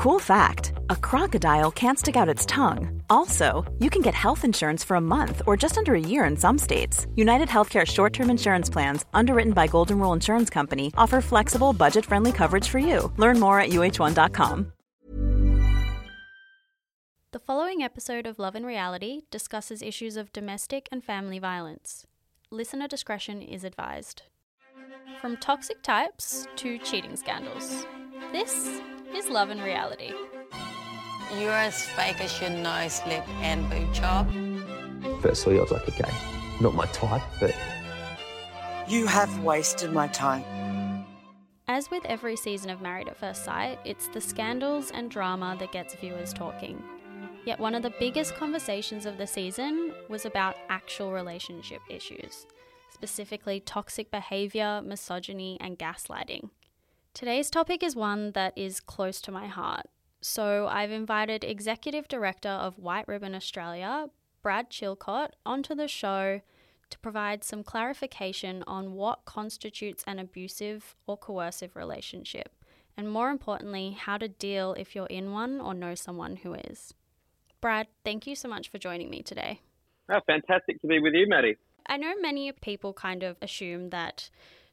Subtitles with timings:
[0.00, 3.02] Cool fact a crocodile can't stick out its tongue.
[3.10, 6.38] Also, you can get health insurance for a month or just under a year in
[6.38, 7.06] some states.
[7.16, 12.06] United Healthcare short term insurance plans, underwritten by Golden Rule Insurance Company, offer flexible, budget
[12.06, 13.12] friendly coverage for you.
[13.18, 14.72] Learn more at uh1.com.
[17.32, 22.06] The following episode of Love and Reality discusses issues of domestic and family violence.
[22.50, 24.22] Listener discretion is advised.
[25.20, 27.84] From toxic types to cheating scandals.
[28.32, 28.80] This
[29.14, 30.12] is Love and Reality.
[31.38, 34.30] You're as fake as your nose, lip, and boob job.
[35.22, 36.10] Firstly, I was like, okay,
[36.60, 37.54] not my type, but
[38.88, 40.44] You have wasted my time.
[41.68, 45.70] As with every season of Married at First Sight, it's the scandals and drama that
[45.70, 46.82] gets viewers talking.
[47.46, 52.46] Yet one of the biggest conversations of the season was about actual relationship issues,
[52.92, 56.50] specifically toxic behaviour, misogyny, and gaslighting.
[57.12, 59.86] Today's topic is one that is close to my heart.
[60.20, 64.08] So I've invited Executive Director of White Ribbon Australia,
[64.42, 66.40] Brad Chilcott, onto the show
[66.88, 72.54] to provide some clarification on what constitutes an abusive or coercive relationship,
[72.96, 76.94] and more importantly, how to deal if you're in one or know someone who is.
[77.60, 79.60] Brad, thank you so much for joining me today.
[80.08, 81.56] Oh, fantastic to be with you, Maddie.
[81.86, 84.30] I know many people kind of assume that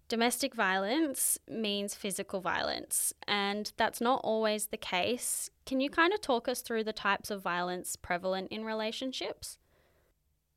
[0.08, 5.50] domestic violence means physical violence, and that's not always the case.
[5.66, 9.58] Can you kind of talk us through the types of violence prevalent in relationships?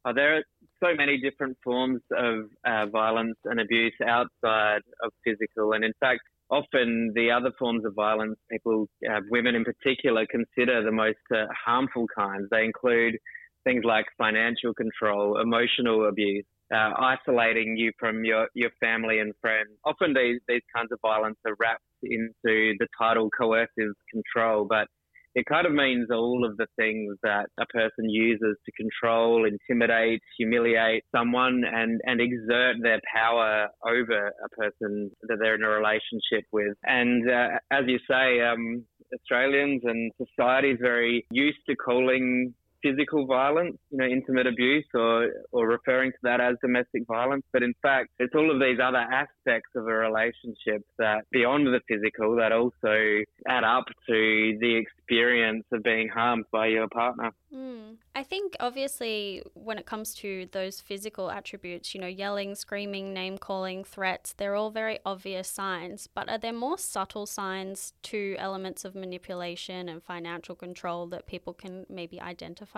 [0.04, 0.44] Oh, there are
[0.82, 6.20] so many different forms of uh, violence and abuse outside of physical, and in fact,
[6.50, 11.46] often the other forms of violence people, uh, women in particular, consider the most uh,
[11.64, 12.48] harmful kinds.
[12.50, 13.18] They include
[13.64, 19.70] things like financial control, emotional abuse, uh, isolating you from your, your family and friends.
[19.84, 24.86] Often these, these kinds of violence are wrapped into the title coercive control, but
[25.34, 30.20] it kind of means all of the things that a person uses to control, intimidate,
[30.36, 36.44] humiliate someone and, and exert their power over a person that they're in a relationship
[36.50, 36.76] with.
[36.84, 38.84] And uh, as you say, um,
[39.14, 45.28] Australians and society is very used to calling physical violence, you know, intimate abuse or,
[45.52, 47.44] or referring to that as domestic violence.
[47.52, 51.80] But in fact, it's all of these other aspects of a relationship that beyond the
[51.88, 57.32] physical that also add up to the experience of being harmed by your partner.
[57.54, 57.96] Mm.
[58.14, 63.38] I think obviously when it comes to those physical attributes, you know, yelling, screaming, name
[63.38, 66.08] calling, threats, they're all very obvious signs.
[66.12, 71.52] But are there more subtle signs to elements of manipulation and financial control that people
[71.52, 72.69] can maybe identify?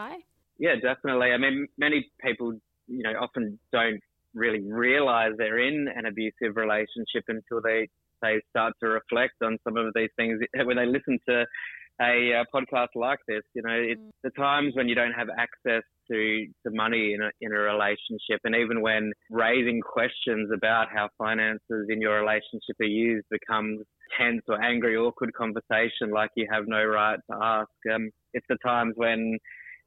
[0.59, 1.33] Yeah, definitely.
[1.33, 2.53] I mean, many people,
[2.87, 4.01] you know, often don't
[4.35, 7.89] really realize they're in an abusive relationship until they
[8.23, 11.45] they start to reflect on some of these things when they listen to
[12.01, 13.43] a uh, podcast like this.
[13.55, 17.31] You know, it's the times when you don't have access to, to money in a,
[17.41, 22.87] in a relationship, and even when raising questions about how finances in your relationship are
[22.87, 23.85] used becomes
[24.19, 27.71] tense or angry, awkward conversation like you have no right to ask.
[27.93, 29.39] Um, it's the times when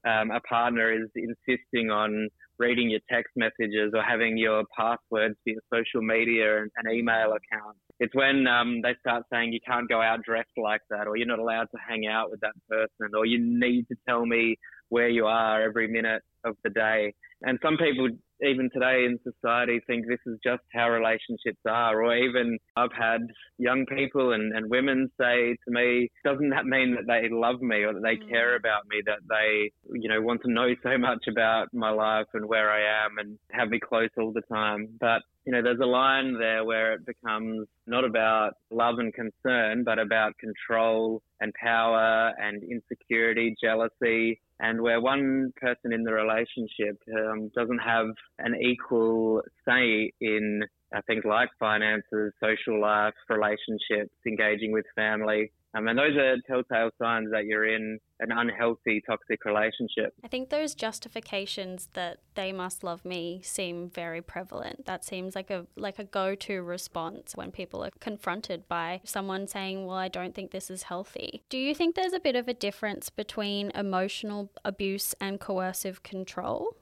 [0.05, 5.49] um, a partner is insisting on reading your text messages or having your passwords for
[5.49, 7.79] your social media and, and email accounts.
[7.99, 11.27] It's when um, they start saying you can't go out dressed like that, or you're
[11.27, 14.57] not allowed to hang out with that person, or you need to tell me
[14.89, 17.13] where you are every minute of the day.
[17.41, 18.09] And some people,
[18.41, 22.03] even today in society, think this is just how relationships are.
[22.03, 23.21] Or even I've had
[23.57, 27.83] young people and, and women say to me, doesn't that mean that they love me
[27.83, 28.29] or that they Mm.
[28.29, 32.27] care about me, that they, you know, want to know so much about my life
[32.33, 34.87] and where I am and have me close all the time?
[34.99, 39.83] But you know, there's a line there where it becomes not about love and concern,
[39.83, 46.99] but about control and power and insecurity, jealousy, and where one person in the relationship
[47.15, 48.07] um, doesn't have
[48.39, 50.63] an equal say in
[50.95, 55.51] uh, things like finances, social life, relationships, engaging with family.
[55.75, 60.13] Um, and those are telltale signs that you're in an unhealthy, toxic relationship.
[60.23, 64.85] I think those justifications that they must love me seem very prevalent.
[64.85, 69.85] That seems like a like a go-to response when people are confronted by someone saying,
[69.85, 72.53] "Well, I don't think this is healthy." Do you think there's a bit of a
[72.53, 76.77] difference between emotional abuse and coercive control?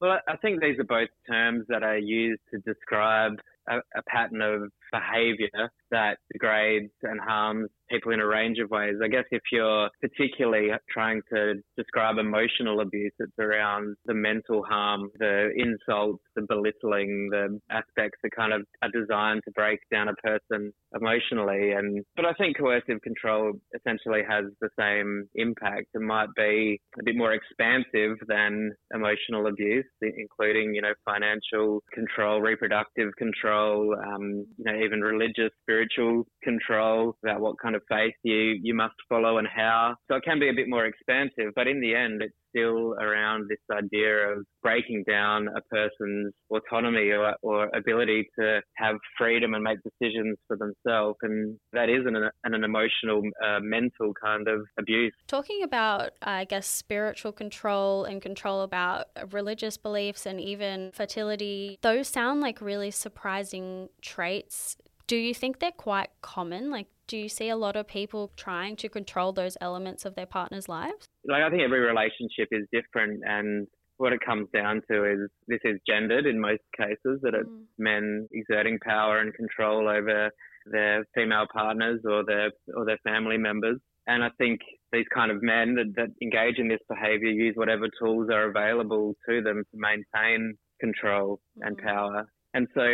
[0.00, 3.34] Well, I think these are both terms that are used to describe
[3.68, 8.94] a, a pattern of behaviour that degrades and harms people in a range of ways.
[9.02, 15.10] I guess if you're particularly trying to describe emotional abuse, it's around the mental harm,
[15.18, 20.14] the insults, the belittling, the aspects that kind of are designed to break down a
[20.14, 21.72] person emotionally.
[21.72, 25.86] And but I think coercive control essentially has the same impact.
[25.94, 32.40] It might be a bit more expansive than emotional abuse, including you know financial control,
[32.40, 35.52] reproductive control, um, you know even religious,
[35.82, 39.94] spiritual control about what kind of faith you you must follow and how.
[40.10, 43.48] So it can be a bit more expansive, but in the end, it's still around
[43.48, 49.64] this idea of breaking down a person's autonomy or, or ability to have freedom and
[49.64, 51.16] make decisions for themselves.
[51.22, 55.12] And that is an, an, emotional, uh, mental kind of abuse.
[55.26, 62.08] Talking about, I guess, spiritual control and control about religious beliefs and even fertility, those
[62.08, 64.76] sound like really surprising traits
[65.06, 66.70] do you think they're quite common?
[66.70, 70.26] Like, do you see a lot of people trying to control those elements of their
[70.26, 71.06] partner's lives?
[71.24, 73.66] Like, I think every relationship is different, and
[73.98, 77.64] what it comes down to is this is gendered in most cases, that it's mm.
[77.78, 80.30] men exerting power and control over
[80.66, 83.78] their female partners or their or their family members.
[84.06, 84.60] And I think
[84.92, 89.14] these kind of men that, that engage in this behaviour use whatever tools are available
[89.28, 91.66] to them to maintain control mm.
[91.66, 92.26] and power.
[92.54, 92.84] And so,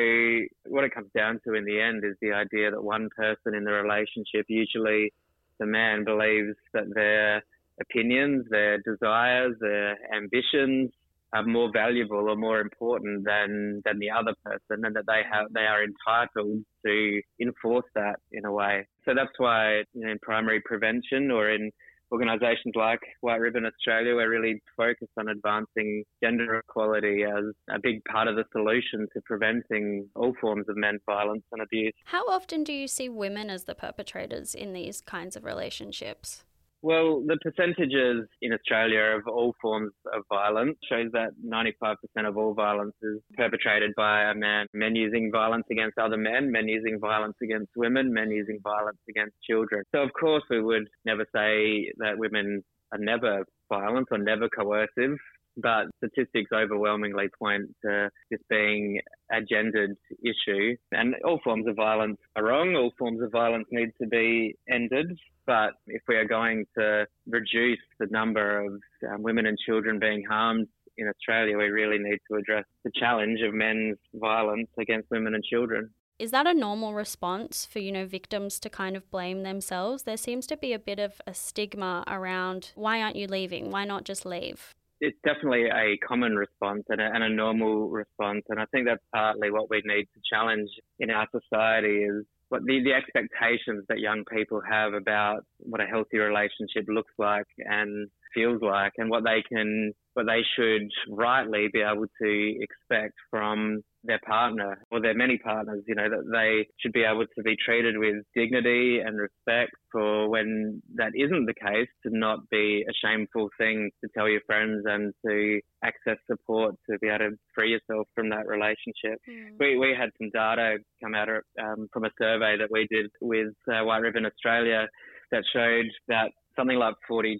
[0.70, 3.64] what it comes down to in the end is the idea that one person in
[3.64, 5.12] the relationship, usually
[5.58, 7.42] the man, believes that their
[7.80, 10.90] opinions, their desires, their ambitions
[11.32, 15.52] are more valuable or more important than than the other person, and that they have
[15.52, 18.86] they are entitled to enforce that in a way.
[19.04, 21.70] So that's why you know, in primary prevention or in
[22.12, 28.02] organisations like White Ribbon Australia, we're really focused on advancing gender equality as a big
[28.04, 31.92] part of the solution to preventing all forms of men's violence and abuse.
[32.04, 36.44] How often do you see women as the perpetrators in these kinds of relationships?
[36.80, 41.96] Well, the percentages in Australia of all forms of violence shows that 95%
[42.28, 44.66] of all violence is perpetrated by a man.
[44.72, 49.34] Men using violence against other men, men using violence against women, men using violence against
[49.42, 49.82] children.
[49.92, 55.18] So, of course, we would never say that women are never violent or never coercive
[55.60, 59.00] but statistics overwhelmingly point to this being
[59.30, 60.76] a gendered issue.
[60.92, 62.74] And all forms of violence are wrong.
[62.76, 65.18] All forms of violence need to be ended.
[65.46, 68.72] But if we are going to reduce the number of
[69.10, 73.40] um, women and children being harmed in Australia, we really need to address the challenge
[73.40, 75.90] of men's violence against women and children.
[76.18, 80.02] Is that a normal response for, you know, victims to kind of blame themselves?
[80.02, 83.70] There seems to be a bit of a stigma around why aren't you leaving?
[83.70, 84.74] Why not just leave?
[85.00, 88.42] It's definitely a common response and a, and a, normal response.
[88.48, 90.68] And I think that's partly what we need to challenge
[90.98, 95.86] in our society is what the, the expectations that young people have about what a
[95.86, 101.68] healthy relationship looks like and feels like and what they can what they should rightly
[101.72, 106.66] be able to expect from their partner or their many partners, you know, that they
[106.80, 111.54] should be able to be treated with dignity and respect for when that isn't the
[111.54, 116.74] case, to not be a shameful thing to tell your friends and to access support
[116.88, 119.20] to be able to free yourself from that relationship.
[119.28, 119.58] Mm.
[119.58, 123.10] We, we had some data come out of, um, from a survey that we did
[123.20, 124.86] with uh, White Ribbon Australia
[125.30, 127.38] that showed that something like 42%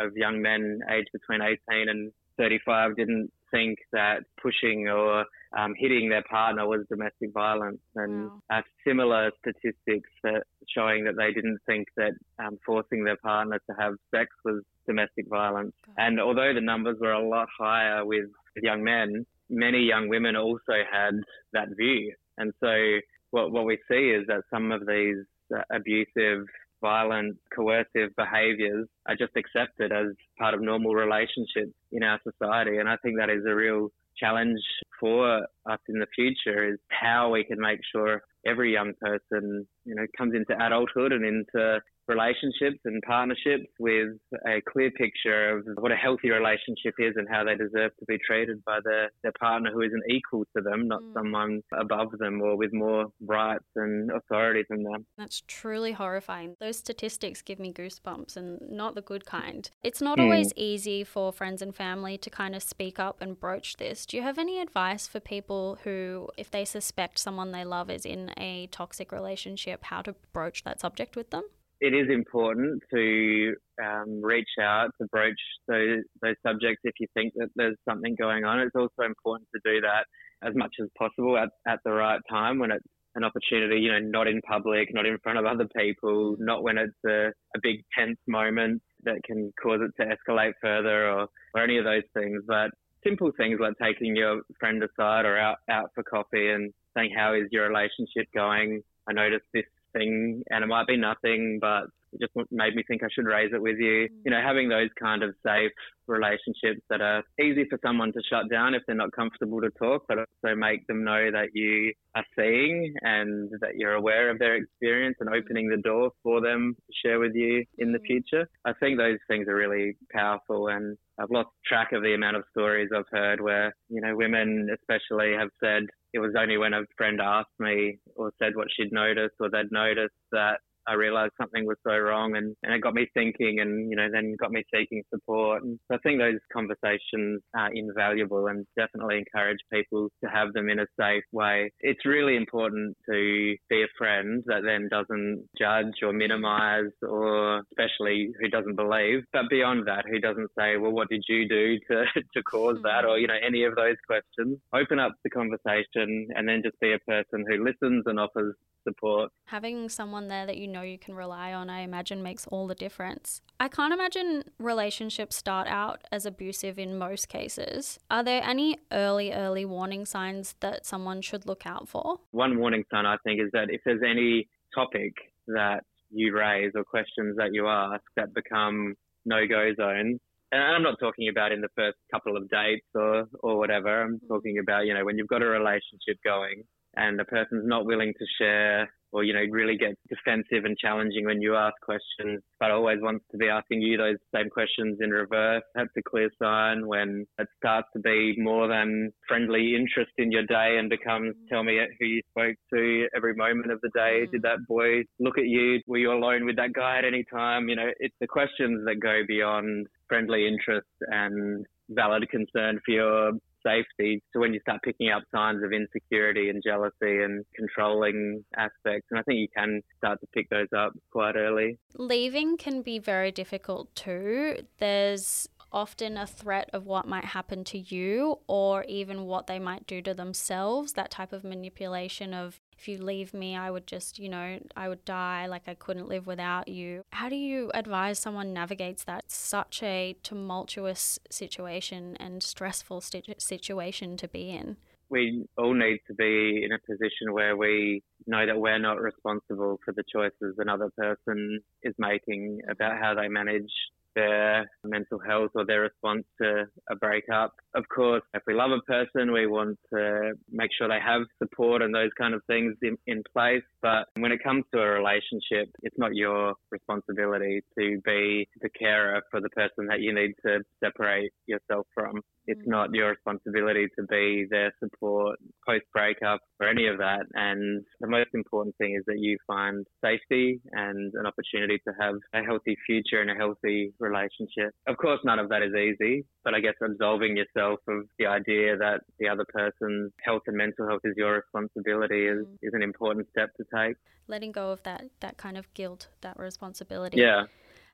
[0.00, 5.24] of young men aged between 18 and 35 didn't think that pushing or
[5.56, 8.40] um, hitting their partner was domestic violence, and wow.
[8.50, 12.12] uh, similar statistics that showing that they didn't think that
[12.44, 15.72] um, forcing their partner to have sex was domestic violence.
[15.86, 15.94] God.
[15.98, 18.26] And although the numbers were a lot higher with
[18.56, 21.14] young men, many young women also had
[21.52, 22.12] that view.
[22.38, 22.98] And so
[23.30, 25.24] what what we see is that some of these
[25.54, 26.46] uh, abusive
[26.84, 32.78] violent, coercive behaviours are just accepted as part of normal relationships in our society.
[32.78, 34.60] And I think that is a real challenge
[35.00, 39.94] for us in the future is how we can make sure every young person, you
[39.94, 44.08] know, comes into adulthood and into relationships and partnerships with
[44.46, 48.18] a clear picture of what a healthy relationship is and how they deserve to be
[48.26, 51.14] treated by their, their partner who isn't equal to them, not mm.
[51.14, 55.06] someone above them or with more rights and authority than them.
[55.16, 56.56] That's truly horrifying.
[56.60, 59.70] Those statistics give me goosebumps and not the good kind.
[59.82, 60.24] It's not mm.
[60.24, 64.06] always easy for friends and family to kind of speak up and broach this.
[64.06, 68.04] Do you have any advice for people who, if they suspect someone they love is
[68.04, 71.44] in a toxic relationship, how to broach that subject with them?
[71.84, 75.34] It is important to um, reach out to broach
[75.68, 78.60] those, those subjects if you think that there's something going on.
[78.60, 80.06] It's also important to do that
[80.42, 82.86] as much as possible at, at the right time when it's
[83.16, 86.78] an opportunity, you know, not in public, not in front of other people, not when
[86.78, 91.62] it's a, a big tense moment that can cause it to escalate further or, or
[91.62, 92.42] any of those things.
[92.46, 92.70] But
[93.06, 97.34] simple things like taking your friend aside or out, out for coffee and saying, How
[97.34, 98.80] is your relationship going?
[99.06, 99.64] I noticed this
[99.94, 101.84] thing and it might be nothing, but
[102.14, 104.08] it just made me think I should raise it with you.
[104.24, 105.72] You know, having those kind of safe
[106.06, 110.04] relationships that are easy for someone to shut down if they're not comfortable to talk,
[110.08, 114.56] but also make them know that you are seeing and that you're aware of their
[114.56, 118.06] experience and opening the door for them to share with you in the mm.
[118.06, 118.48] future.
[118.64, 122.44] I think those things are really powerful and I've lost track of the amount of
[122.50, 126.82] stories I've heard where, you know, women especially have said it was only when a
[126.96, 131.66] friend asked me or said what she'd noticed or they'd noticed that I realized something
[131.66, 134.64] was so wrong and, and it got me thinking and, you know, then got me
[134.74, 135.62] seeking support.
[135.62, 140.68] And so I think those conversations are invaluable and definitely encourage people to have them
[140.68, 141.70] in a safe way.
[141.80, 148.32] It's really important to be a friend that then doesn't judge or minimize or especially
[148.40, 149.24] who doesn't believe.
[149.32, 153.04] But beyond that, who doesn't say, well, what did you do to, to cause that?
[153.04, 153.10] Hmm.
[153.10, 154.58] Or, you know, any of those questions.
[154.74, 158.54] Open up the conversation and then just be a person who listens and offers
[158.86, 159.30] support.
[159.46, 162.74] Having someone there that you know you can rely on, I imagine, makes all the
[162.74, 163.40] difference.
[163.58, 167.98] I can't imagine relationships start out as abusive in most cases.
[168.10, 172.18] Are there any early, early warning signs that someone should look out for?
[172.32, 175.14] One warning sign, I think, is that if there's any topic
[175.46, 180.20] that you raise or questions that you ask that become no go zones,
[180.52, 184.02] and I'm not talking about in the first couple of dates or, or whatever.
[184.02, 186.62] I'm talking about, you know, when you've got a relationship going
[186.96, 191.24] and the person's not willing to share or, you know, really gets defensive and challenging
[191.24, 195.10] when you ask questions, but always wants to be asking you those same questions in
[195.10, 195.62] reverse.
[195.76, 200.42] That's a clear sign when it starts to be more than friendly interest in your
[200.42, 201.48] day and becomes mm.
[201.48, 204.26] tell me who you spoke to every moment of the day.
[204.26, 204.32] Mm.
[204.32, 205.80] Did that boy look at you?
[205.86, 207.68] Were you alone with that guy at any time?
[207.68, 213.32] You know, it's the questions that go beyond friendly interest and valid concern for your
[213.66, 219.06] safety to when you start picking up signs of insecurity and jealousy and controlling aspects.
[219.10, 221.78] And I think you can start to pick those up quite early.
[221.96, 224.58] Leaving can be very difficult too.
[224.78, 229.86] There's often a threat of what might happen to you or even what they might
[229.86, 234.18] do to themselves, that type of manipulation of if you leave me, I would just,
[234.18, 237.04] you know, I would die, like I couldn't live without you.
[237.10, 239.24] How do you advise someone navigates that?
[239.34, 243.00] such a tumultuous situation and stressful
[243.38, 244.76] situation to be in.
[245.10, 249.78] We all need to be in a position where we know that we're not responsible
[249.84, 253.70] for the choices another person is making about how they manage
[254.14, 257.52] their mental health or their response to a breakup.
[257.74, 261.82] Of course, if we love a person, we want to make sure they have support
[261.82, 263.62] and those kind of things in, in place.
[263.82, 269.22] But when it comes to a relationship, it's not your responsibility to be the carer
[269.30, 272.20] for the person that you need to separate yourself from.
[272.46, 272.70] It's mm.
[272.70, 277.24] not your responsibility to be their support post breakup or any of that.
[277.34, 282.14] And the most important thing is that you find safety and an opportunity to have
[282.34, 284.72] a healthy future and a healthy relationship.
[284.86, 288.76] Of course, none of that is easy, but I guess absolving yourself of the idea
[288.76, 292.58] that the other person's health and mental health is your responsibility is, mm.
[292.62, 293.96] is an important step to take.
[294.28, 297.20] Letting go of that, that kind of guilt, that responsibility.
[297.20, 297.44] Yeah.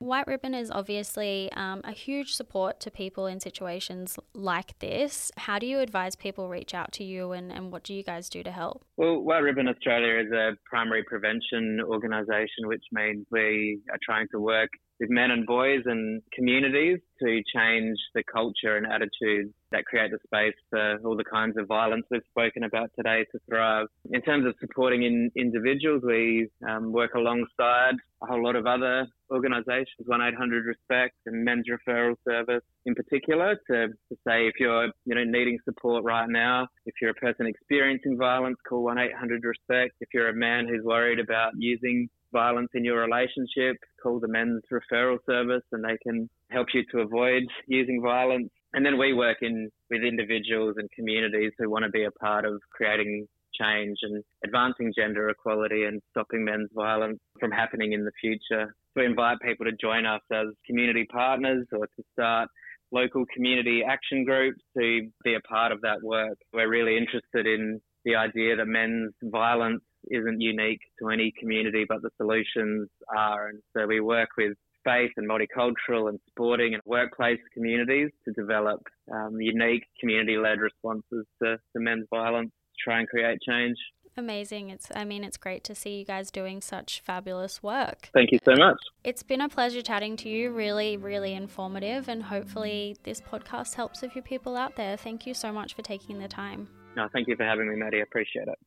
[0.01, 5.31] White Ribbon is obviously um, a huge support to people in situations like this.
[5.37, 8.27] How do you advise people reach out to you and, and what do you guys
[8.27, 8.83] do to help?
[8.97, 14.39] Well, White Ribbon Australia is a primary prevention organisation, which means we are trying to
[14.39, 14.69] work
[15.01, 20.19] with men and boys and communities to change the culture and attitudes that create the
[20.23, 23.87] space for all the kinds of violence we've spoken about today to thrive.
[24.11, 29.07] In terms of supporting in individuals, we um, work alongside a whole lot of other
[29.31, 35.15] organisations, 1-800 Respect and Men's Referral Service in particular, to, to say if you're you
[35.15, 39.95] know needing support right now, if you're a person experiencing violence, call 1-800 Respect.
[39.99, 44.63] If you're a man who's worried about using violence in your relationship, call the men's
[44.71, 48.49] referral service and they can help you to avoid using violence.
[48.73, 52.45] And then we work in with individuals and communities who want to be a part
[52.45, 53.27] of creating
[53.59, 58.73] change and advancing gender equality and stopping men's violence from happening in the future.
[58.95, 62.49] We invite people to join us as community partners or to start
[62.91, 66.37] local community action groups to be a part of that work.
[66.53, 72.01] We're really interested in the idea that men's violence isn't unique to any community, but
[72.01, 73.49] the solutions are.
[73.49, 74.53] And so we work with
[74.83, 78.81] faith and multicultural and sporting and workplace communities to develop
[79.13, 83.77] um, unique community led responses to, to men's violence to try and create change.
[84.17, 84.69] Amazing.
[84.69, 88.09] It's I mean it's great to see you guys doing such fabulous work.
[88.13, 88.77] Thank you so much.
[89.05, 90.51] It's been a pleasure chatting to you.
[90.51, 94.97] Really, really informative and hopefully this podcast helps a few people out there.
[94.97, 96.67] Thank you so much for taking the time.
[96.97, 97.99] No, thank you for having me, Maddie.
[97.99, 98.59] I appreciate it.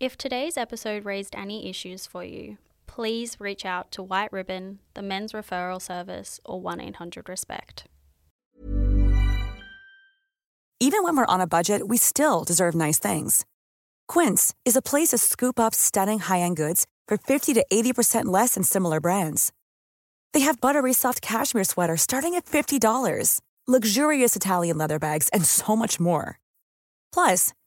[0.00, 5.02] If today's episode raised any issues for you, please reach out to White Ribbon, the
[5.02, 7.84] men's referral service, or 1 800 RESPECT.
[10.80, 13.44] Even when we're on a budget, we still deserve nice things.
[14.08, 18.24] Quince is a place to scoop up stunning high end goods for 50 to 80%
[18.24, 19.52] less than similar brands.
[20.32, 25.76] They have buttery soft cashmere sweaters starting at $50, luxurious Italian leather bags, and so
[25.76, 26.38] much more.
[27.12, 27.52] Plus,